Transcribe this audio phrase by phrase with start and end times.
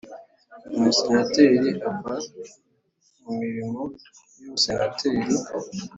[0.75, 2.13] Umusenateri ava
[3.23, 3.81] mu mirimo
[4.39, 5.25] y’ubusenateri